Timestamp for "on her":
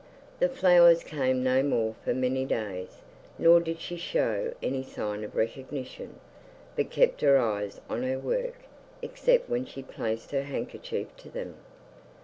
7.87-8.17